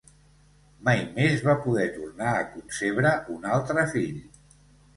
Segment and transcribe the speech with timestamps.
[0.87, 4.21] Mai més va poder tornar a concebre un altre fill.